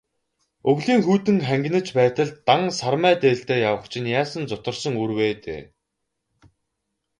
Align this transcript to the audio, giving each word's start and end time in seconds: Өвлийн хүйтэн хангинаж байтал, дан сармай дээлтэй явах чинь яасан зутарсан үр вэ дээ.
Өвлийн 0.71 1.01
хүйтэн 1.05 1.37
хангинаж 1.47 1.87
байтал, 1.97 2.29
дан 2.47 2.61
сармай 2.79 3.15
дээлтэй 3.23 3.59
явах 3.69 3.85
чинь 3.91 4.11
яасан 4.19 4.43
зутарсан 4.49 4.93
үр 5.03 5.11
вэ 5.17 5.29
дээ. 5.45 5.61